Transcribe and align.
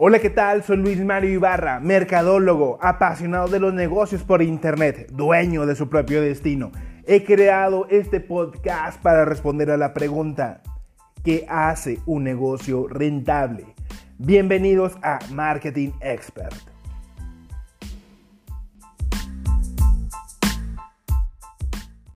Hola, 0.00 0.20
¿qué 0.20 0.30
tal? 0.30 0.62
Soy 0.62 0.76
Luis 0.76 1.04
Mario 1.04 1.30
Ibarra, 1.30 1.80
mercadólogo, 1.80 2.78
apasionado 2.80 3.48
de 3.48 3.58
los 3.58 3.74
negocios 3.74 4.22
por 4.22 4.42
Internet, 4.42 5.10
dueño 5.10 5.66
de 5.66 5.74
su 5.74 5.88
propio 5.88 6.22
destino. 6.22 6.70
He 7.04 7.24
creado 7.24 7.88
este 7.90 8.20
podcast 8.20 9.02
para 9.02 9.24
responder 9.24 9.72
a 9.72 9.76
la 9.76 9.94
pregunta, 9.94 10.62
¿qué 11.24 11.46
hace 11.48 11.98
un 12.06 12.22
negocio 12.22 12.86
rentable? 12.86 13.74
Bienvenidos 14.18 14.96
a 15.02 15.18
Marketing 15.32 15.90
Expert. 16.00 16.77